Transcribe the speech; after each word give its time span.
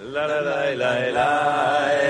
la 0.00 0.26
la 0.26 0.40
la 0.40 0.74
la 0.76 1.10
la 1.10 2.07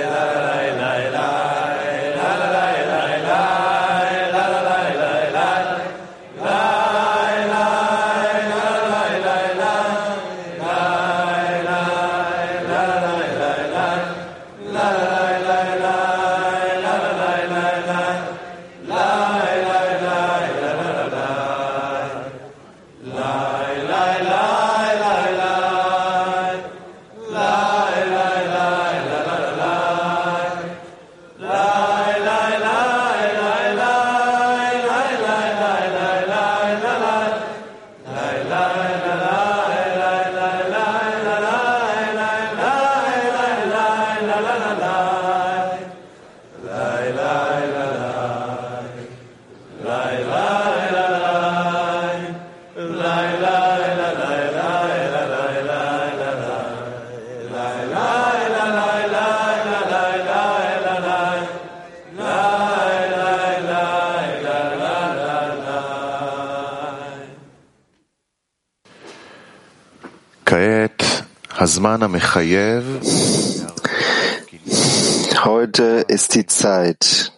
Heute 75.43 76.05
ist 76.07 76.35
die 76.37 76.47
Zeit, 76.47 77.33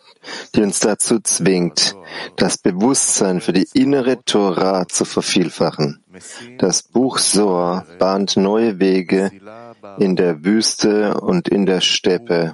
die 0.55 0.61
uns 0.61 0.81
dazu 0.81 1.21
zwingt, 1.21 1.97
das 2.37 2.59
Bewusstsein 2.59 3.41
für 3.41 3.55
die 3.55 3.67
innere 3.73 4.23
Tora 4.23 4.87
zu 4.89 5.07
vervielfachen. 5.07 6.05
Das 6.59 6.83
Buch 6.83 7.17
Soar 7.17 7.87
bahnt 7.99 8.37
neue 8.37 8.79
Wege 8.79 9.31
in 9.99 10.17
der 10.17 10.45
Wüste 10.45 11.15
und 11.15 11.49
in 11.49 11.65
der 11.65 11.81
Steppe. 11.81 12.53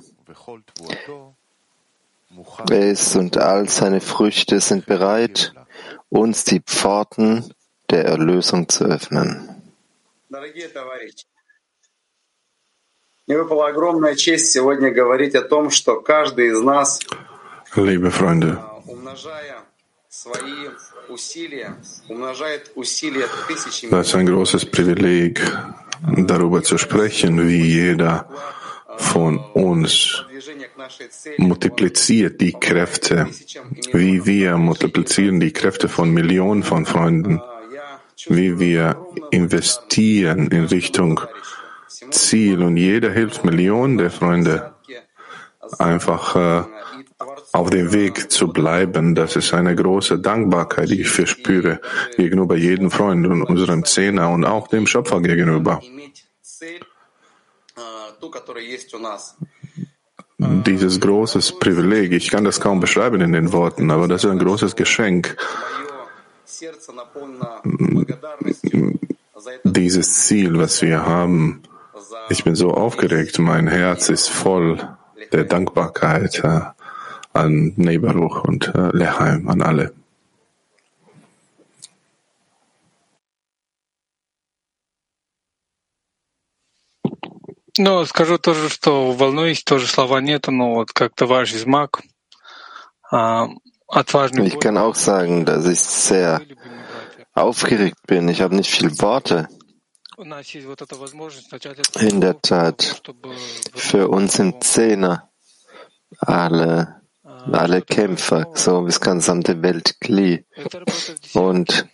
Es 2.70 3.17
und 3.17 3.39
all 3.39 3.69
seine 3.69 4.00
Früchte 4.00 4.61
sind 4.61 4.87
bereit, 4.87 5.53
uns 6.11 6.44
die 6.44 6.61
Pforten 6.61 7.53
der 7.91 8.05
Erlösung 8.05 8.69
zu 8.69 8.84
öffnen. 8.84 9.48
Liebe 17.74 18.12
Freunde, 18.12 18.64
das 23.91 24.06
ist 24.06 24.14
ein 24.14 24.27
großes 24.27 24.66
Privileg, 24.66 25.41
darüber 26.19 26.62
zu 26.62 26.78
sprechen, 26.78 27.48
wie 27.48 27.64
jeder 27.64 28.28
von 28.97 29.38
uns 29.54 30.24
multipliziert 31.36 32.41
die 32.41 32.52
Kräfte, 32.52 33.27
wie 33.92 34.24
wir 34.24 34.56
multiplizieren 34.56 35.41
die 35.41 35.52
Kräfte 35.52 35.88
von 35.88 36.12
Millionen 36.12 36.62
von 36.62 36.86
Freunden, 36.86 37.42
wie 38.26 38.60
wir 38.60 39.04
investieren 39.32 40.47
in 40.53 40.66
Richtung 40.66 41.20
Ziel 42.11 42.62
und 42.62 42.77
jeder 42.77 43.11
hilft 43.11 43.45
Millionen 43.45 43.97
der 43.99 44.11
Freunde 44.11 44.75
einfach 45.79 46.37
äh, 46.37 46.65
auf 47.53 47.71
dem 47.71 47.93
Weg 47.93 48.31
zu 48.31 48.49
bleiben. 48.49 49.15
Das 49.15 49.37
ist 49.37 49.55
eine 49.55 49.75
große 49.75 50.19
Dankbarkeit, 50.19 50.91
die 50.91 51.01
ich 51.01 51.09
verspüre 51.09 51.81
gegenüber 52.17 52.57
jedem 52.57 52.91
Freund 52.91 53.27
und 53.27 53.43
unserem 53.43 53.84
Zehner 53.84 54.31
und 54.31 54.45
auch 54.45 54.69
dem 54.69 54.87
Schöpfer 54.87 55.21
gegenüber. 55.21 55.81
Dieses 60.39 61.01
großes 61.01 61.59
Privileg, 61.59 62.13
ich 62.13 62.31
kann 62.31 62.45
das 62.45 62.61
kaum 62.61 62.81
beschreiben 62.81 63.23
in 63.23 63.33
den 63.33 63.53
Worten, 63.53 63.91
aber 63.91 64.07
das 64.07 64.25
ist 64.25 64.31
ein 64.31 64.39
großes 64.39 64.77
Geschenk. 64.77 65.37
Dieses 69.65 70.27
Ziel, 70.27 70.59
was 70.59 70.83
wir 70.83 71.07
haben, 71.07 71.63
ich 72.29 72.44
bin 72.44 72.56
so 72.56 72.72
aufgeregt, 72.72 73.40
mein 73.40 73.68
Herz 73.68 74.09
ist 74.09 74.29
voll 74.29 74.79
der 75.31 75.46
Dankbarkeit 75.46 76.44
äh, 76.44 76.62
an 77.34 77.74
Nebaruch 77.75 78.44
und 78.44 78.74
äh, 78.75 78.90
Leheim, 78.91 79.47
an 79.47 79.62
alle. 79.62 79.94
Ну, 87.78 88.06
скажу 88.06 88.38
тоже, 88.38 88.69
что 88.69 89.12
волнуюсь, 89.13 89.63
тоже 89.63 89.88
слова 89.88 90.19
нету, 90.19 90.52
но 90.52 90.75
вот 90.75 90.91
как 90.91 91.16
товарищ 91.16 91.53
из 91.53 91.66
МАК, 91.66 92.02
отважный. 93.88 94.47
Ich 94.47 94.59
kann 94.59 94.78
auch 94.78 94.96
sagen, 94.96 95.46
dass 95.46 95.66
ich 95.66 95.79
sehr 95.79 96.41
aufgeregt 97.34 97.97
bin. 98.07 98.28
Ich 98.28 98.41
habe 98.41 98.56
nicht 98.56 98.72
viele 98.72 98.91
Worte. 99.00 99.47
In 102.00 102.21
der 102.21 102.41
Tat, 102.41 103.03
für 103.75 104.09
uns 104.09 104.32
sind 104.34 104.65
Zehner 104.65 105.28
alle, 106.19 107.03
alle 107.22 107.82
Kämpfer, 107.82 108.47
so 108.54 108.82
wie 108.82 108.87
das 108.87 109.00
gesamte 109.00 109.62
Weltglied. 109.62 110.47
Und 111.34 111.87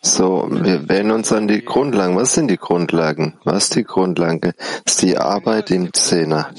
so, 0.00 0.48
wir 0.50 0.88
wenden 0.88 1.12
uns 1.12 1.32
an 1.32 1.48
die 1.48 1.64
Grundlagen. 1.64 2.16
Was 2.16 2.34
sind 2.34 2.48
die 2.48 2.56
Grundlagen? 2.56 3.38
Was 3.44 3.64
ist 3.64 3.76
die 3.76 3.84
Grundlage? 3.84 4.54
Das 4.84 4.94
ist 4.94 5.02
die 5.02 5.16
Arbeit 5.16 5.70
im 5.70 5.92
Zehner. 5.92 6.50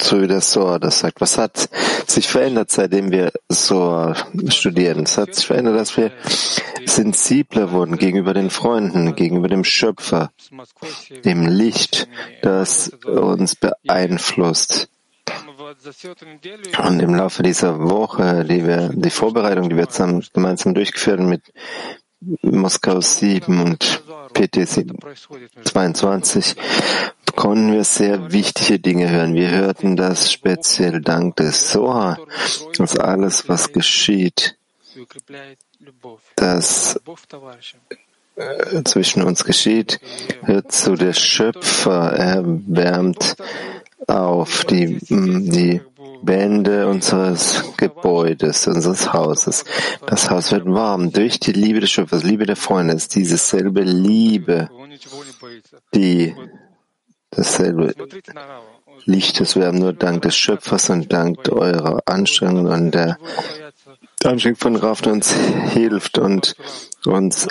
So 0.00 0.20
wie 0.20 0.26
der 0.26 0.40
Soar 0.40 0.80
das 0.80 0.98
sagt. 0.98 1.20
Was 1.20 1.38
hat 1.38 1.68
sich 2.08 2.26
verändert, 2.26 2.70
seitdem 2.70 3.12
wir 3.12 3.30
Soar 3.48 4.16
studieren? 4.48 5.04
Es 5.04 5.16
hat 5.16 5.34
sich 5.36 5.46
verändert, 5.46 5.78
dass 5.78 5.96
wir 5.96 6.10
sensibler 6.86 7.70
wurden 7.70 7.96
gegenüber 7.96 8.34
den 8.34 8.50
Freunden, 8.50 9.14
gegenüber 9.14 9.46
dem 9.46 9.62
Schöpfer, 9.62 10.32
dem 11.24 11.46
Licht, 11.46 12.08
das 12.42 12.88
uns 13.04 13.54
beeinflusst. 13.54 14.88
Und 16.78 17.00
im 17.00 17.14
Laufe 17.14 17.44
dieser 17.44 17.78
Woche, 17.78 18.44
die 18.44 18.66
wir, 18.66 18.90
die 18.92 19.10
Vorbereitung, 19.10 19.68
die 19.70 19.76
wir 19.76 19.88
zusammen, 19.88 20.24
gemeinsam 20.32 20.74
durchgeführt 20.74 21.20
mit 21.20 21.52
Moskau 22.42 23.00
7 23.00 23.62
und 23.62 24.02
PT 24.32 24.66
22 25.64 26.56
konnten 27.36 27.72
wir 27.72 27.84
sehr 27.84 28.32
wichtige 28.32 28.78
Dinge 28.78 29.10
hören. 29.10 29.34
Wir 29.34 29.50
hörten 29.50 29.96
das 29.96 30.32
speziell 30.32 31.00
dank 31.00 31.36
des 31.36 31.70
Soha, 31.72 32.18
dass 32.76 32.96
alles, 32.96 33.48
was 33.48 33.72
geschieht, 33.72 34.56
das 36.36 37.00
äh, 38.36 38.82
zwischen 38.84 39.22
uns 39.22 39.44
geschieht, 39.44 40.00
hört 40.42 40.72
zu 40.72 40.94
der 40.94 41.14
Schöpfer 41.14 42.12
erwärmt 42.12 43.36
auf 44.06 44.64
die, 44.64 44.98
die 45.08 45.80
Wände 46.22 46.86
unseres 46.88 47.62
Gebäudes, 47.76 48.66
unseres 48.66 49.12
Hauses. 49.12 49.64
Das 50.06 50.30
Haus 50.30 50.52
wird 50.52 50.66
warm 50.66 51.12
durch 51.12 51.40
die 51.40 51.52
Liebe 51.52 51.80
des 51.80 51.90
Schöpfers, 51.90 52.22
Liebe 52.22 52.46
der 52.46 52.56
Freunde. 52.56 52.94
Es 52.94 53.04
ist 53.04 53.14
diese 53.14 53.36
selbe 53.36 53.82
Liebe, 53.82 54.70
die 55.94 56.34
dasselbe 57.30 57.94
Licht, 59.04 59.40
das 59.40 59.56
wir 59.56 59.66
haben 59.66 59.78
nur 59.78 59.92
dank 59.92 60.22
des 60.22 60.36
Schöpfers 60.36 60.90
und 60.90 61.12
dank 61.12 61.48
eurer 61.50 62.00
Anstrengungen 62.06 62.72
und 62.72 62.90
der 62.94 63.16
Anstieg 64.24 64.58
von 64.58 64.78
Kraft 64.78 65.06
uns 65.06 65.32
hilft 65.32 66.18
und 66.18 66.54
uns 67.06 67.48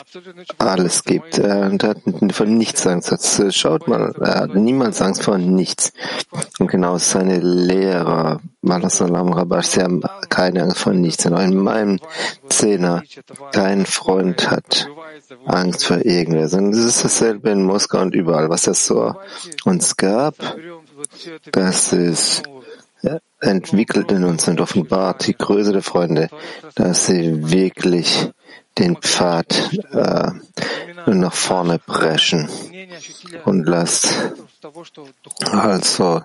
alles 0.60 1.04
gibt. 1.04 1.40
Er 1.40 1.72
hat 1.72 2.02
von 2.32 2.58
nichts 2.58 2.86
Angst. 2.86 3.12
Schaut 3.56 3.88
mal, 3.88 4.14
er 4.20 4.42
hat 4.42 4.56
niemals 4.56 5.02
Angst 5.02 5.24
vor 5.24 5.40
nichts. 5.40 5.94
Und 6.60 6.70
genau 6.70 6.98
seine 7.00 7.40
Lehrer, 7.40 8.40
Malasalam 8.62 9.34
Rabash, 9.34 9.68
sie 9.68 9.82
haben 9.82 10.02
keine 10.30 10.64
Angst 10.64 10.78
vor 10.78 10.94
nichts. 10.94 11.26
Und 11.26 11.40
in 11.40 11.58
meinem 11.58 12.00
Zehner, 12.50 13.02
kein 13.52 13.88
Freund 13.88 14.52
hat 14.52 14.88
Angst 15.46 15.86
vor 15.86 16.06
irgendwas. 16.06 16.54
Und 16.54 16.74
es 16.74 16.84
ist 16.84 17.04
dasselbe 17.04 17.50
in 17.50 17.64
Moskau 17.64 18.02
und 18.02 18.14
überall, 18.14 18.50
was 18.50 18.68
es 18.68 18.86
so 18.86 19.16
uns 19.66 19.98
gab. 19.98 20.36
Das 21.52 21.94
ist 21.94 22.44
entwickelt 23.42 24.12
in 24.12 24.24
uns 24.24 24.48
und 24.48 24.62
offenbart 24.62 25.28
die 25.28 25.38
Größe 25.38 25.72
der 25.72 25.82
Freunde, 25.82 26.30
dass 26.76 27.06
sie 27.06 27.52
wirklich 27.52 28.30
den 28.78 28.98
Pfad 28.98 29.72
äh, 29.92 30.32
nach 31.08 31.34
vorne 31.34 31.80
brechen 31.80 32.48
und 33.46 33.68
lasst 33.68 34.14
also 35.52 36.22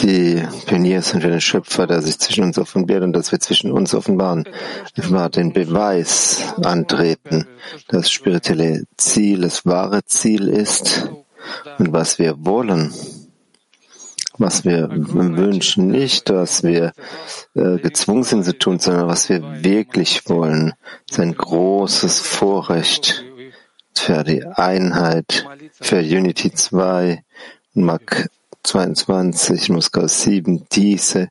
die 0.00 0.42
Pioniere 0.66 1.02
sind 1.02 1.22
wir 1.22 1.30
den 1.30 1.40
Schöpfer, 1.40 1.86
der 1.86 2.02
sich 2.02 2.18
zwischen 2.18 2.44
uns 2.44 2.58
offenbart 2.58 3.02
und 3.02 3.12
dass 3.12 3.32
wir 3.32 3.40
zwischen 3.40 3.72
uns 3.72 3.94
offenbaren, 3.94 4.44
war 4.96 5.30
den 5.30 5.52
Beweis 5.52 6.42
antreten, 6.62 7.46
das 7.88 8.10
spirituelle 8.10 8.84
Ziel, 8.96 9.42
das 9.42 9.64
wahre 9.64 10.04
Ziel 10.04 10.48
ist 10.48 11.08
und 11.78 11.92
was 11.92 12.18
wir 12.18 12.44
wollen 12.44 12.92
was 14.38 14.64
wir 14.64 14.88
wünschen, 14.90 15.88
nicht, 15.88 16.30
was 16.30 16.62
wir 16.62 16.92
äh, 17.54 17.78
gezwungen 17.78 18.24
sind 18.24 18.44
zu 18.44 18.58
tun, 18.58 18.78
sondern 18.78 19.06
was 19.06 19.28
wir 19.28 19.64
wirklich 19.64 20.28
wollen. 20.28 20.74
Das 21.06 21.18
ist 21.18 21.22
ein 21.22 21.36
großes 21.36 22.20
Vorrecht 22.20 23.24
für 23.94 24.24
die 24.24 24.44
Einheit, 24.44 25.46
für 25.72 26.00
Unity 26.00 26.52
2 26.52 27.22
Mark 27.74 28.28
22, 28.64 29.68
Moskau 29.70 30.06
7, 30.06 30.66
diese 30.72 31.28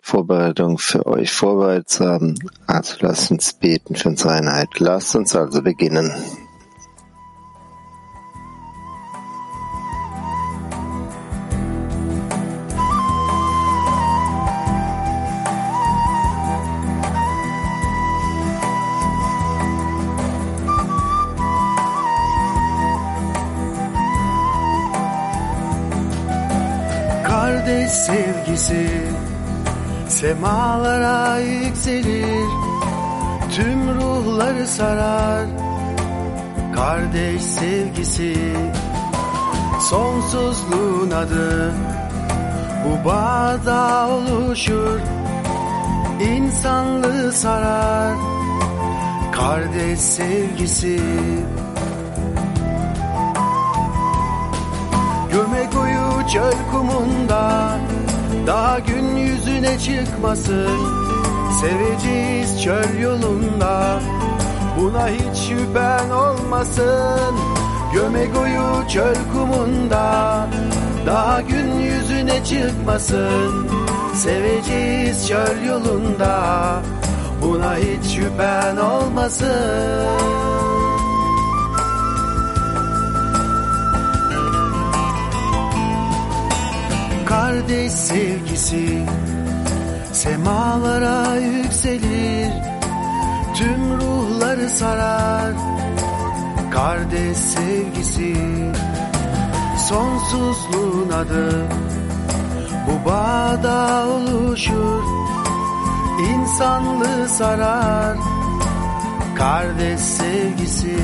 Vorbereitung 0.00 0.78
für 0.78 1.06
euch 1.06 1.32
vorbereitet 1.32 1.88
zu 1.88 2.04
haben. 2.04 2.38
Also 2.66 2.96
lasst 3.00 3.30
uns 3.30 3.54
beten 3.54 3.96
für 3.96 4.10
unsere 4.10 4.34
Einheit. 4.34 4.68
Lasst 4.78 5.16
uns 5.16 5.34
also 5.34 5.62
beginnen. 5.62 6.12
Sevgisi. 27.94 28.88
Semalara 30.08 31.38
yükselir 31.38 32.48
tüm 33.56 33.94
ruhları 33.94 34.66
sarar. 34.66 35.46
Kardeş 36.74 37.42
sevgisi 37.42 38.36
sonsuzluğun 39.80 41.10
adı. 41.10 41.72
Bu 42.84 43.08
bağda 43.08 44.08
oluşur 44.08 45.00
insanlığı 46.20 47.32
sarar. 47.32 48.14
Kardeş 49.32 50.00
sevgisi. 50.00 51.00
Gömek 55.32 55.74
uyu 55.74 56.28
çöl 56.28 56.52
kumunda 56.72 56.83
Daha 58.46 58.78
gün 58.78 59.16
yüzüne 59.16 59.78
çıkmasın. 59.78 60.78
Seveceğiz 61.60 62.62
çöl 62.62 62.98
yolunda. 62.98 64.00
Buna 64.80 65.08
hiç 65.08 65.36
şüphen 65.48 66.10
olmasın. 66.10 67.34
Gömek 67.92 68.30
uyu 68.42 68.88
çöl 68.88 69.14
kumunda. 69.32 70.46
Daha 71.06 71.40
gün 71.40 71.72
yüzüne 71.80 72.44
çıkmasın. 72.44 73.68
Seveceğiz 74.14 75.28
çöl 75.28 75.64
yolunda. 75.68 76.42
Buna 77.42 77.76
hiç 77.76 78.14
şüphen 78.14 78.76
olmasın 78.76 80.53
kardeş 87.34 87.92
sevgisi 87.92 89.06
semalara 90.12 91.36
yükselir 91.36 92.52
tüm 93.54 94.00
ruhları 94.00 94.70
sarar. 94.70 95.52
Kardeş 96.70 97.36
sevgisi 97.36 98.36
sonsuzluğun 99.88 101.10
adı. 101.10 101.66
Bu 102.86 103.10
bağda 103.10 104.06
oluşur 104.06 105.02
insanlığı 106.34 107.28
sarar. 107.28 108.16
Kardeş 109.36 110.00
sevgisi. 110.00 110.98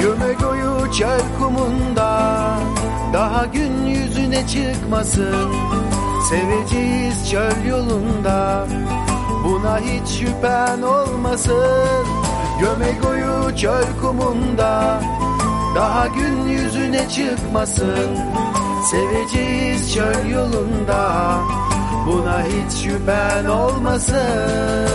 Göme 0.00 0.34
koyu 0.34 0.61
çöl 0.98 1.20
kumunda 1.38 2.38
Daha 3.12 3.46
gün 3.46 3.86
yüzüne 3.86 4.46
çıkmasın. 4.46 5.52
Seveceğiz 6.30 7.30
çöl 7.30 7.64
yolunda 7.68 8.66
Buna 9.44 9.78
hiç 9.78 10.08
şüphen 10.08 10.82
olmasın. 10.82 12.06
Göme 12.60 12.98
koyu 13.02 13.56
çöl 13.56 13.84
kumunda 14.02 15.00
Daha 15.74 16.06
gün 16.06 16.48
yüzüne 16.48 17.08
çıkmasın. 17.08 18.18
Seveceğiz 18.90 19.94
çöl 19.94 20.28
yolunda 20.30 21.34
Buna 22.06 22.42
hiç 22.42 22.72
şüphen 22.82 23.44
olmasın. 23.44 24.92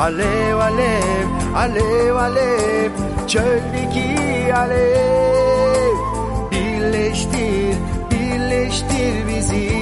Alev 0.00 0.58
alev, 0.58 1.28
alev 1.56 2.16
alev, 2.16 2.90
çöldeki 3.28 4.54
alev 4.54 5.96
Birleştir, 6.50 7.76
birleştir 8.10 9.28
bizi. 9.28 9.72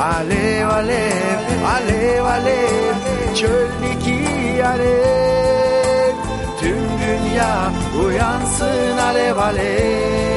Alev 0.00 0.68
alev, 0.68 1.40
alev 1.74 2.24
alev, 2.24 2.94
çöldeki 3.34 4.64
alev 4.64 6.14
Tüm 6.60 6.84
dünya 7.00 7.70
uyansın 8.04 8.98
alev 8.98 9.36
alev 9.36 10.27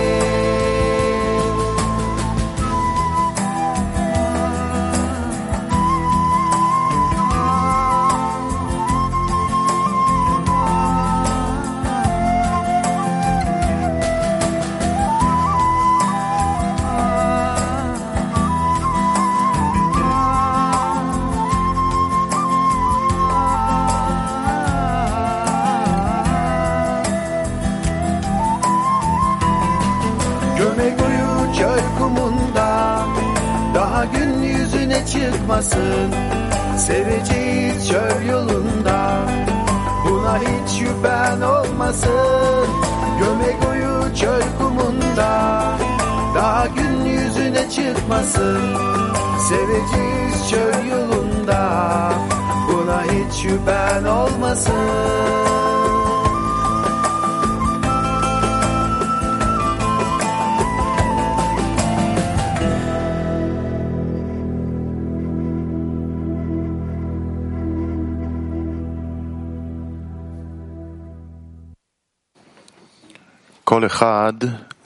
çıkmasın. 35.52 36.12
Seveceğiz 36.78 37.90
çöl 37.90 38.26
yolunda 38.26 39.12
Buna 40.06 40.38
hiç 40.38 40.80
şüphen 40.80 41.42
olmasın. 41.42 42.68
Gömek 43.20 43.70
uyu 43.72 44.16
çöl 44.16 44.42
kumunda 44.60 45.64
Daha 46.36 46.68
gün 46.68 47.06
yüzüne 47.06 47.70
çıkmasın. 47.70 48.62
Seveceğiz 49.50 50.50
çöl 50.50 50.86
yolunda 50.86 52.14
Buna 52.68 53.04
hiç 53.04 53.34
şüphen 53.42 54.04
olmasın 54.04 55.71
כל 73.71 73.87
אחד 73.87 74.35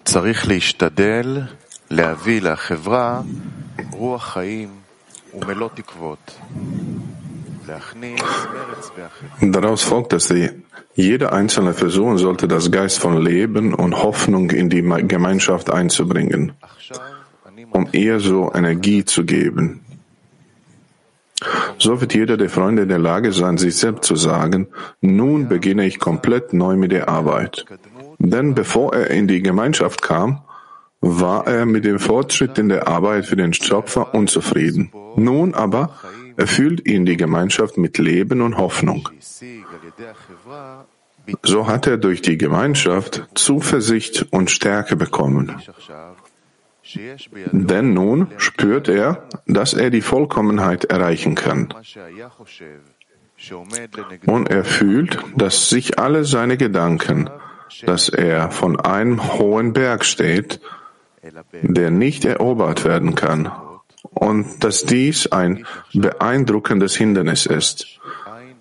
צריך 0.04 0.49
להשתדל 0.49 1.42
להביא 1.90 2.42
לחברה 2.42 3.20
רוח 3.90 4.32
חיים 4.32 4.68
ומלוא 5.35 5.68
תקוות. 5.75 6.38
Daraus 9.40 9.82
folgt, 9.85 10.12
dass 10.12 10.26
die, 10.26 10.50
jeder 10.94 11.32
Einzelne 11.32 11.73
versuchen 11.73 12.18
sollte, 12.18 12.49
das 12.49 12.73
Geist 12.73 12.99
von 12.99 13.23
Leben 13.23 13.75
und 13.75 14.02
Hoffnung 14.02 14.50
in 14.50 14.68
die 14.70 14.82
Gemeinschaft 14.82 15.70
einzubringen, 15.70 16.52
um 17.70 17.88
ihr 17.92 18.18
so 18.18 18.50
Energie 18.52 19.04
zu 19.04 19.25
geben. 19.25 19.82
So 21.78 22.00
wird 22.00 22.12
jeder 22.14 22.37
der 22.37 22.50
Freunde 22.50 22.82
in 22.82 22.88
der 22.88 22.99
Lage 22.99 23.32
sein, 23.32 23.56
sich 23.56 23.76
selbst 23.76 24.04
zu 24.04 24.16
sagen, 24.16 24.68
nun 25.00 25.49
beginne 25.49 25.87
ich 25.87 25.99
komplett 25.99 26.52
neu 26.52 26.76
mit 26.76 26.92
der 26.92 27.09
Arbeit. 27.09 27.64
Denn 28.19 28.55
bevor 28.55 28.93
er 28.93 29.10
in 29.12 29.27
die 29.27 29.41
Gemeinschaft 29.41 30.01
kam, 30.01 30.41
war 31.01 31.45
er 31.48 31.65
mit 31.65 31.86
dem 31.86 32.00
Fortschritt 32.00 32.57
in 32.57 32.69
der 32.69 32.88
Arbeit 32.88 33.25
für 33.25 33.36
den 33.36 33.53
Schöpfer 33.53 34.13
unzufrieden. 34.13 34.91
Nun 35.15 35.53
aber 35.53 35.91
erfüllt 36.38 36.88
ihn 36.88 37.05
die 37.05 37.17
Gemeinschaft 37.17 37.77
mit 37.77 37.98
Leben 37.98 38.41
und 38.41 38.57
Hoffnung. 38.57 39.10
So 41.43 41.67
hat 41.67 41.88
er 41.88 41.98
durch 41.98 42.22
die 42.22 42.38
Gemeinschaft 42.38 43.27
Zuversicht 43.34 44.27
und 44.31 44.51
Stärke 44.51 44.95
bekommen. 44.95 45.62
Denn 47.51 47.93
nun 47.93 48.27
spürt 48.38 48.88
er, 48.89 49.27
dass 49.48 49.74
er 49.74 49.89
die 49.89 50.01
Vollkommenheit 50.01 50.86
erreichen 50.86 51.34
kann. 51.36 51.74
Und 54.27 54.50
er 54.50 54.63
fühlt, 54.63 55.17
dass 55.36 55.69
sich 55.69 56.00
alle 56.00 56.25
seine 56.25 56.57
Gedanken, 56.57 57.29
dass 57.86 58.10
er 58.10 58.51
von 58.51 58.79
einem 58.79 59.34
hohen 59.38 59.74
Berg 59.74 60.05
steht, 60.05 60.60
der 61.62 61.91
nicht 61.91 62.25
erobert 62.25 62.86
werden 62.86 63.15
kann, 63.15 63.51
und 64.03 64.63
dass 64.63 64.84
dies 64.84 65.27
ein 65.31 65.65
beeindruckendes 65.93 66.95
Hindernis 66.95 67.45
ist, 67.45 68.00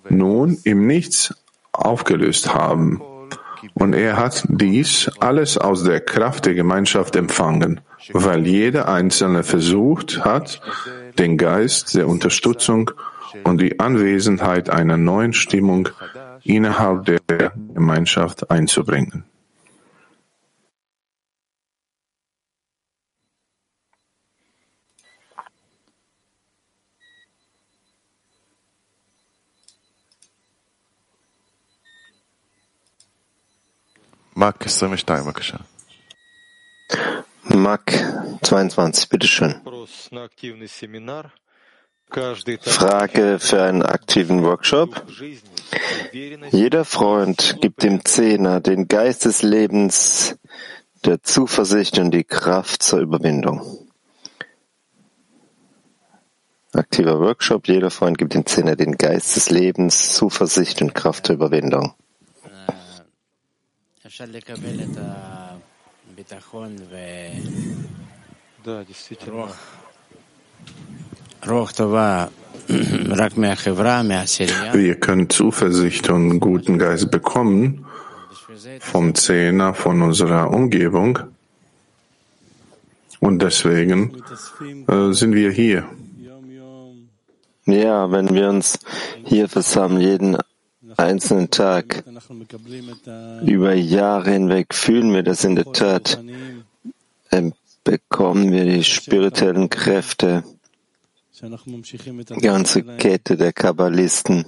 nun 0.09 0.59
im 0.65 0.87
Nichts 0.87 1.35
aufgelöst 1.73 2.55
haben. 2.55 3.03
Und 3.75 3.95
er 3.95 4.17
hat 4.17 4.45
dies 4.49 5.11
alles 5.21 5.57
aus 5.57 5.85
der 5.85 6.01
Kraft 6.01 6.47
der 6.47 6.55
Gemeinschaft 6.55 7.17
empfangen, 7.17 7.81
weil 8.13 8.47
jeder 8.47 8.89
Einzelne 8.89 9.43
versucht 9.43 10.25
hat, 10.25 10.61
den 11.19 11.39
Geist 11.39 11.95
der 11.95 12.09
Unterstützung 12.09 12.91
und 13.45 13.61
die 13.61 13.81
Anwesenheit 13.81 14.69
einer 14.71 14.97
neuen 14.97 15.33
Stimmung 15.33 15.89
innerhalb 16.43 17.07
der 17.07 17.53
Gemeinschaft 17.74 18.50
einzubringen. 18.52 19.24
Mark 34.40 34.70
22, 34.70 35.24
בבקשה. 35.26 35.58
Mark 37.50 37.92
22, 38.42 39.10
bitteschön. 39.10 39.62
Frage 42.11 43.39
für 43.41 43.63
einen 43.63 43.83
aktiven 43.83 44.43
Workshop. 44.43 45.05
Jeder 46.51 46.85
Freund 46.85 47.59
gibt 47.61 47.83
dem 47.83 48.05
Zehner 48.05 48.61
den 48.61 48.87
Geist 48.87 49.25
des 49.25 49.43
Lebens, 49.43 50.37
der 51.05 51.23
Zuversicht 51.23 51.99
und 51.99 52.13
die 52.13 52.25
Kraft 52.25 52.83
zur 52.83 53.01
Überwindung. 53.01 53.85
Aktiver 56.73 57.21
Workshop. 57.21 57.69
Jeder 57.69 57.91
Freund 57.91 58.19
gibt 58.19 58.35
dem 58.35 58.47
Zehner 58.47 58.75
den 58.75 58.97
Geist 58.97 59.37
des 59.37 59.51
Lebens, 59.51 60.15
Zuversicht 60.15 60.83
und 60.83 60.95
Kraft 60.95 61.27
zur 61.27 61.37
Überwindung. 61.37 61.95
Ja, 62.45 62.75
Wir 74.73 74.95
können 74.95 75.29
Zuversicht 75.29 76.09
und 76.09 76.41
guten 76.41 76.79
Geist 76.79 77.11
bekommen 77.11 77.85
vom 78.81 79.15
Zehner, 79.15 79.75
von 79.75 80.01
unserer 80.01 80.51
Umgebung. 80.51 81.19
Und 83.21 83.43
deswegen 83.43 84.23
äh, 84.89 85.13
sind 85.13 85.35
wir 85.35 85.51
hier. 85.51 85.85
Ja, 87.67 88.11
wenn 88.11 88.35
wir 88.35 88.49
uns 88.49 88.79
hier 89.25 89.49
versammeln, 89.49 90.01
jeden 90.01 90.37
einzelnen 90.97 91.51
Tag, 91.51 92.05
über 93.45 93.75
Jahre 93.75 94.31
hinweg 94.31 94.75
fühlen 94.75 95.13
wir 95.13 95.23
das 95.23 95.45
in 95.45 95.57
der 95.57 95.73
Tat, 95.73 96.23
bekommen 97.85 98.53
wir 98.53 98.65
die 98.65 98.85
spirituellen 98.85 99.69
Kräfte 99.69 100.43
ganze 102.41 102.83
Kette 102.83 103.37
der 103.37 103.53
Kabbalisten, 103.53 104.45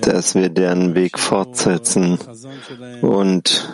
dass 0.00 0.34
wir 0.34 0.48
deren 0.48 0.94
Weg 0.94 1.18
fortsetzen. 1.18 2.18
und, 3.02 3.68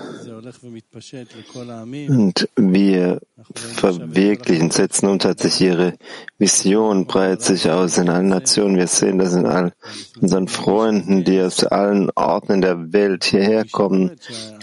und 2.08 2.48
wir 2.56 3.20
verwirklichen, 3.54 4.70
setzen 4.70 5.08
um 5.08 5.18
tatsächlich 5.18 5.68
ihre 5.68 5.94
Vision, 6.38 7.06
breitet 7.06 7.42
sich 7.42 7.70
aus 7.70 7.98
in 7.98 8.08
allen 8.08 8.28
Nationen. 8.28 8.76
Wir 8.76 8.86
sehen 8.86 9.18
das 9.18 9.34
in 9.34 9.46
all 9.46 9.72
unseren 10.20 10.48
Freunden, 10.48 11.24
die 11.24 11.40
aus 11.40 11.64
allen 11.64 12.10
Orten 12.14 12.60
der 12.60 12.92
Welt 12.92 13.24
hierher 13.24 13.64
kommen 13.64 14.16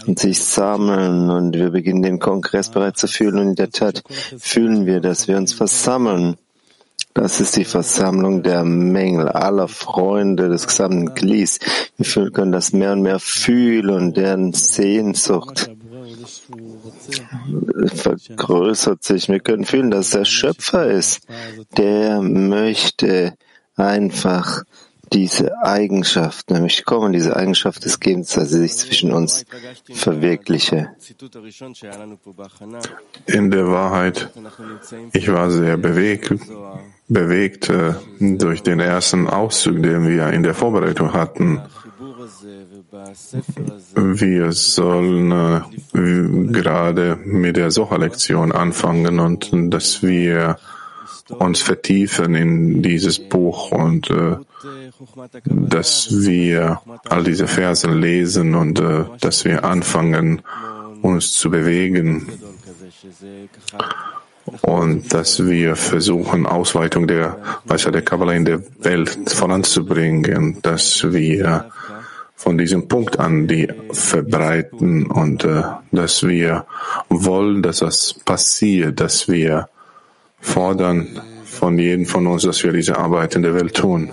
und 0.06 0.18
sich 0.18 0.42
sammeln 0.42 1.30
und 1.30 1.54
wir 1.54 1.70
beginnen 1.70 2.02
den 2.02 2.18
Kongress 2.18 2.70
bereits 2.70 3.00
zu 3.00 3.08
fühlen 3.08 3.38
und 3.38 3.48
in 3.48 3.54
der 3.56 3.70
Tat 3.70 4.02
fühlen 4.38 4.86
wir, 4.86 5.00
dass 5.00 5.28
wir 5.28 5.36
uns 5.36 5.52
versammeln 5.52 6.36
das 7.14 7.40
ist 7.40 7.56
die 7.56 7.64
Versammlung 7.64 8.42
der 8.42 8.64
Mängel 8.64 9.28
aller 9.28 9.68
Freunde 9.68 10.48
des 10.48 10.66
gesamten 10.66 11.14
Glies. 11.14 11.58
Wir 11.98 12.30
können 12.30 12.52
das 12.52 12.72
mehr 12.72 12.92
und 12.92 13.02
mehr 13.02 13.18
fühlen 13.18 14.12
deren 14.14 14.52
Sehnsucht 14.52 15.70
vergrößert 17.94 19.02
sich. 19.02 19.28
Wir 19.28 19.40
können 19.40 19.64
fühlen, 19.64 19.90
dass 19.90 20.10
der 20.10 20.24
Schöpfer 20.24 20.86
ist, 20.86 21.26
der 21.76 22.20
möchte 22.22 23.34
einfach 23.76 24.62
diese 25.12 25.62
Eigenschaft, 25.62 26.50
nämlich 26.50 26.84
kommen, 26.84 27.12
diese 27.12 27.36
Eigenschaft 27.36 27.84
des 27.84 28.00
Gebens, 28.00 28.30
dass 28.30 28.50
sie 28.50 28.60
sich 28.60 28.76
zwischen 28.76 29.12
uns 29.12 29.44
verwirkliche. 29.92 30.90
In 33.26 33.50
der 33.50 33.68
Wahrheit, 33.68 34.30
ich 35.12 35.32
war 35.32 35.50
sehr 35.50 35.76
bewegt, 35.76 36.34
bewegt 37.08 37.68
äh, 37.68 37.94
durch 38.20 38.62
den 38.62 38.80
ersten 38.80 39.28
Auszug, 39.28 39.82
den 39.82 40.08
wir 40.08 40.30
in 40.30 40.42
der 40.42 40.54
Vorbereitung 40.54 41.12
hatten. 41.12 41.60
Wir 43.94 44.52
sollen 44.52 45.32
äh, 45.32 46.52
gerade 46.52 47.18
mit 47.24 47.56
der 47.56 47.70
Socha-Lektion 47.70 48.52
anfangen 48.52 49.20
und 49.20 49.50
dass 49.72 50.02
wir 50.02 50.56
uns 51.38 51.62
vertiefen 51.62 52.34
in 52.34 52.82
dieses 52.82 53.18
Buch 53.18 53.72
und 53.72 54.10
äh, 54.10 54.36
dass 55.46 56.08
wir 56.10 56.80
all 57.08 57.24
diese 57.24 57.46
Verse 57.46 57.88
lesen 57.90 58.54
und 58.54 58.80
äh, 58.80 59.04
dass 59.20 59.44
wir 59.44 59.64
anfangen, 59.64 60.42
uns 61.02 61.32
zu 61.32 61.50
bewegen. 61.50 62.28
Und 64.60 65.14
dass 65.14 65.46
wir 65.46 65.76
versuchen, 65.76 66.46
Ausweitung 66.46 67.06
der 67.06 67.38
Weisheit 67.64 67.94
der 67.94 68.02
Kabbalah 68.02 68.34
in 68.34 68.44
der 68.44 68.62
Welt 68.80 69.18
voranzubringen, 69.30 70.58
dass 70.62 71.12
wir 71.12 71.70
von 72.34 72.58
diesem 72.58 72.88
Punkt 72.88 73.20
an 73.20 73.46
die 73.46 73.68
verbreiten 73.92 75.06
und 75.06 75.44
äh, 75.44 75.62
dass 75.92 76.26
wir 76.26 76.66
wollen, 77.08 77.62
dass 77.62 77.78
das 77.78 78.14
passiert, 78.14 78.98
dass 78.98 79.28
wir 79.28 79.68
fordern 80.42 81.22
von 81.44 81.78
jedem 81.78 82.04
von 82.04 82.26
uns, 82.26 82.42
dass 82.42 82.62
wir 82.62 82.72
diese 82.72 82.98
Arbeit 82.98 83.34
in 83.36 83.42
der 83.42 83.54
Welt 83.54 83.74
tun. 83.74 84.12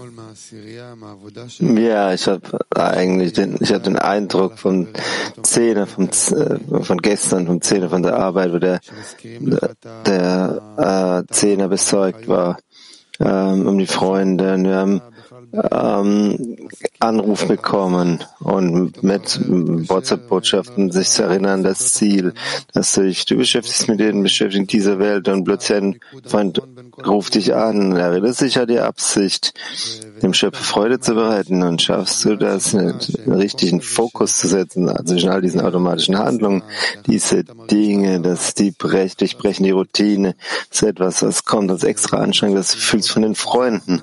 Ja, 1.60 2.14
ich 2.14 2.28
habe 2.28 2.60
eigentlich 2.76 3.34
den, 3.34 3.58
ich 3.60 3.72
habe 3.72 3.84
den 3.84 3.98
Eindruck 3.98 4.58
vom 4.58 4.88
Zehner, 5.44 5.86
vom, 5.86 6.06
äh, 6.06 6.84
von 6.84 6.98
gestern, 7.00 7.46
vom 7.46 7.62
Zehner 7.62 7.90
von 7.90 8.02
der 8.02 8.16
Arbeit, 8.18 8.54
wo 8.54 8.58
der, 8.58 8.80
der 10.06 11.26
äh, 11.28 11.34
Zehner 11.34 11.68
besorgt 11.68 12.28
war 12.28 12.58
ähm, 13.20 13.68
um 13.68 13.78
die 13.78 13.88
Freunde. 13.88 14.54
Und 14.54 14.64
wir 14.66 14.76
haben 14.76 15.02
ähm, 15.54 16.58
Anruf 17.00 17.48
bekommen 17.48 18.24
und 18.40 19.04
mit 19.04 19.40
WhatsApp-Botschaften 19.48 20.92
sich 20.92 21.10
zu 21.10 21.24
erinnern, 21.24 21.64
das 21.64 21.94
Ziel, 21.94 22.34
dass 22.74 22.94
du 22.94 23.04
dich, 23.04 23.26
du 23.26 23.38
beschäftigst 23.38 23.88
mit 23.88 24.00
den 24.00 24.24
Beschäftigten 24.24 24.68
dieser 24.68 25.00
Welt 25.00 25.28
und 25.28 25.44
plötzlich 25.44 25.78
ein 25.78 26.00
Freund 26.26 26.62
ruft 27.06 27.36
dich 27.36 27.56
an, 27.56 27.96
erinnert 27.96 28.36
sich 28.36 28.60
an 28.60 28.68
die 28.68 28.80
Absicht, 28.80 29.54
dem 30.22 30.34
Schöpfer 30.34 30.64
Freude 30.64 31.00
zu 31.00 31.16
bereiten 31.16 31.64
und 31.64 31.82
schaffst 31.82 32.26
du 32.26 32.36
das, 32.36 32.76
einen 32.76 33.00
richtigen 33.28 33.82
Fokus 33.82 34.38
zu 34.38 34.48
setzen 34.48 34.92
zwischen 35.06 35.30
all 35.30 35.42
diesen 35.42 35.62
automatischen 35.62 36.18
Handlungen, 36.18 36.64
diese 37.06 37.44
Dinge, 37.44 38.20
dass 38.20 38.54
die 38.54 38.72
brechen, 38.72 39.16
durchbrechen 39.20 39.64
die 39.64 39.72
Routine, 39.72 40.36
das 40.70 40.82
ist 40.82 40.88
etwas, 40.88 41.24
was 41.24 41.46
kommt 41.46 41.72
als 41.72 41.84
extra 41.84 42.18
Anstrengung, 42.18 42.58
das 42.58 42.74
fühlst 42.74 43.12
von 43.12 43.22
den 43.22 43.36
Freunden. 43.36 44.02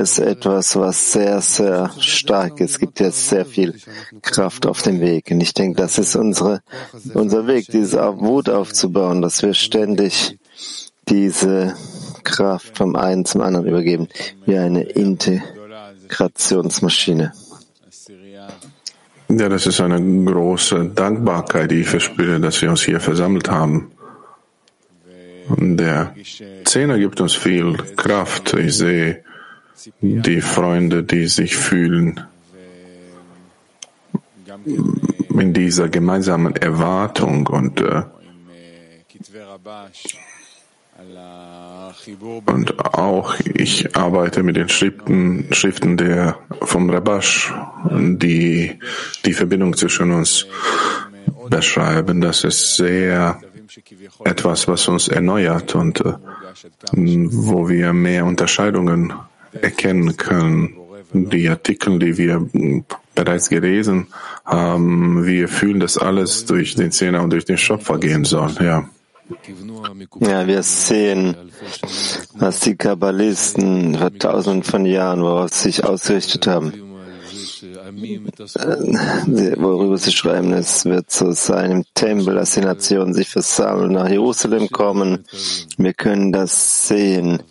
Ist 0.00 0.18
etwas, 0.18 0.74
was 0.76 1.12
sehr, 1.12 1.42
sehr 1.42 1.90
stark 1.98 2.60
ist. 2.60 2.70
Es 2.70 2.78
gibt 2.78 3.00
jetzt 3.00 3.28
sehr 3.28 3.44
viel 3.44 3.74
Kraft 4.22 4.64
auf 4.64 4.80
dem 4.80 5.02
Weg. 5.02 5.30
Und 5.30 5.42
ich 5.42 5.52
denke, 5.52 5.76
das 5.76 5.98
ist 5.98 6.16
unsere, 6.16 6.62
unser 7.12 7.46
Weg, 7.46 7.66
diese 7.70 8.00
Wut 8.18 8.48
aufzubauen, 8.48 9.20
dass 9.20 9.42
wir 9.42 9.52
ständig 9.52 10.38
diese 11.06 11.74
Kraft 12.24 12.78
vom 12.78 12.96
einen 12.96 13.26
zum 13.26 13.42
anderen 13.42 13.66
übergeben, 13.66 14.08
wie 14.46 14.56
eine 14.56 14.84
Integrationsmaschine. 14.84 17.34
Ja, 19.28 19.50
das 19.50 19.66
ist 19.66 19.82
eine 19.82 20.24
große 20.24 20.92
Dankbarkeit, 20.94 21.72
die 21.72 21.82
ich 21.82 21.88
verspüre, 21.88 22.40
dass 22.40 22.62
wir 22.62 22.70
uns 22.70 22.80
hier 22.82 23.00
versammelt 23.00 23.50
haben. 23.50 23.92
Der 25.58 26.14
Zehner 26.64 26.98
gibt 26.98 27.20
uns 27.20 27.34
viel 27.34 27.76
Kraft. 27.96 28.54
Ich 28.54 28.78
sehe 28.78 29.24
die 30.00 30.40
Freunde, 30.40 31.02
die 31.02 31.26
sich 31.26 31.56
fühlen 31.56 32.20
in 35.38 35.52
dieser 35.52 35.88
gemeinsamen 35.88 36.56
Erwartung 36.56 37.46
und 37.46 37.80
äh, 37.80 38.02
und 42.46 42.78
auch 42.94 43.34
ich 43.40 43.96
arbeite 43.96 44.42
mit 44.42 44.56
den 44.56 44.68
Schriften, 44.68 45.46
Schriften 45.52 45.96
der 45.96 46.38
vom 46.62 46.90
Rabash, 46.90 47.52
die 47.90 48.78
die 49.24 49.32
Verbindung 49.32 49.76
zwischen 49.76 50.10
uns 50.10 50.46
beschreiben. 51.48 52.20
Das 52.20 52.44
ist 52.44 52.76
sehr 52.76 53.40
etwas, 54.24 54.68
was 54.68 54.88
uns 54.88 55.08
erneuert 55.08 55.74
und 55.74 56.00
äh, 56.00 56.14
wo 56.92 57.68
wir 57.68 57.92
mehr 57.92 58.24
Unterscheidungen 58.24 59.12
erkennen 59.52 60.16
können. 60.16 60.76
Die 61.12 61.48
Artikel, 61.48 61.98
die 61.98 62.16
wir 62.16 62.48
bereits 63.14 63.48
gelesen 63.48 64.06
haben, 64.44 65.26
wir 65.26 65.48
fühlen, 65.48 65.80
dass 65.80 65.98
alles 65.98 66.44
durch 66.44 66.76
den 66.76 66.92
Zehner 66.92 67.22
und 67.22 67.30
durch 67.30 67.44
den 67.44 67.58
Schöpfer 67.58 67.98
gehen 67.98 68.24
soll. 68.24 68.52
Ja. 68.60 68.88
Ja, 70.20 70.46
wir 70.46 70.62
sehen, 70.62 71.36
was 72.34 72.60
die 72.60 72.76
Kabbalisten 72.76 73.96
vor 73.96 74.12
tausenden 74.18 74.62
von 74.64 74.86
Jahren, 74.86 75.22
worauf 75.22 75.52
sie 75.52 75.70
sich 75.70 75.84
ausgerichtet 75.84 76.46
haben, 76.46 76.72
äh, 77.62 79.56
worüber 79.56 79.98
sie 79.98 80.12
schreiben, 80.12 80.52
es 80.52 80.84
wird 80.84 81.10
so 81.10 81.32
sein 81.32 81.70
im 81.70 81.84
Tempel, 81.94 82.34
dass 82.34 82.54
die 82.54 82.60
Nationen 82.60 83.14
sich 83.14 83.28
versammeln, 83.28 83.92
nach 83.92 84.08
Jerusalem 84.08 84.68
kommen. 84.70 85.24
Wir 85.76 85.92
können 85.92 86.32
das 86.32 86.88
sehen, 86.88 87.42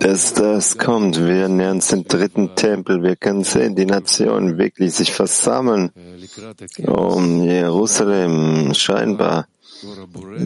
dass 0.00 0.32
das 0.32 0.78
kommt. 0.78 1.18
Wir 1.18 1.48
nähern 1.48 1.76
uns 1.76 1.88
den 1.88 2.04
dritten 2.04 2.54
Tempel. 2.54 3.02
Wir 3.02 3.16
können 3.16 3.44
sehen, 3.44 3.76
die 3.76 3.86
Nationen 3.86 4.58
wirklich 4.58 4.94
sich 4.94 5.12
versammeln 5.12 5.90
um 6.86 7.42
Jerusalem 7.44 8.74
scheinbar 8.74 9.46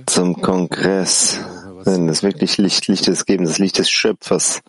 zum 0.07 0.41
Kongress, 0.41 1.39
wenn 1.85 2.09
es 2.09 2.23
wirklich 2.23 2.59
Licht, 2.59 2.89
Licht 2.89 3.07
ist 3.07 3.27
geben, 3.27 3.45
das 3.45 3.59
Licht 3.59 3.79
des 3.79 3.91
Schöpfers, 3.91 4.61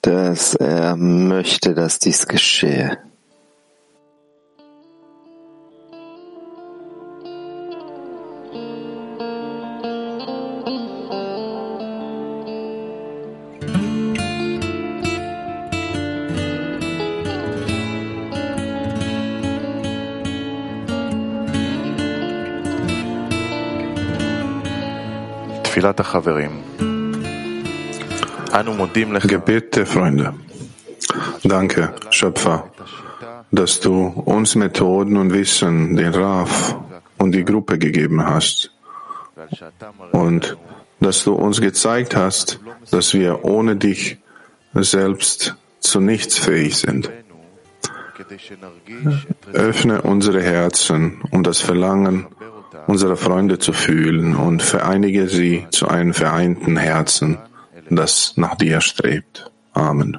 dass 0.00 0.54
er 0.54 0.96
möchte, 0.96 1.74
dass 1.74 1.98
dies 1.98 2.26
geschehe. 2.26 2.98
Gebet 29.28 29.76
der 29.76 29.86
Freunde. 29.86 30.34
Danke, 31.44 31.94
Schöpfer, 32.10 32.70
dass 33.52 33.78
du 33.78 34.06
uns 34.06 34.56
Methoden 34.56 35.16
und 35.16 35.32
Wissen, 35.32 35.94
den 35.96 36.14
Raf 36.14 36.76
und 37.18 37.30
die 37.32 37.44
Gruppe 37.44 37.78
gegeben 37.78 38.26
hast. 38.26 38.72
Und 40.10 40.56
dass 40.98 41.22
du 41.22 41.34
uns 41.34 41.60
gezeigt 41.60 42.16
hast, 42.16 42.58
dass 42.90 43.14
wir 43.14 43.44
ohne 43.44 43.76
dich 43.76 44.18
selbst 44.74 45.54
zu 45.78 46.00
nichts 46.00 46.38
fähig 46.38 46.76
sind. 46.76 47.10
Öffne 49.52 50.02
unsere 50.02 50.42
Herzen, 50.42 51.22
um 51.30 51.44
das 51.44 51.60
Verlangen 51.60 52.26
unsere 52.88 53.16
Freunde 53.16 53.58
zu 53.58 53.72
fühlen 53.72 54.34
und 54.34 54.62
vereinige 54.62 55.28
sie 55.28 55.66
zu 55.70 55.88
einem 55.88 56.14
vereinten 56.14 56.78
Herzen, 56.78 57.38
das 57.90 58.32
nach 58.36 58.56
dir 58.56 58.80
strebt. 58.80 59.50
Amen. 59.74 60.18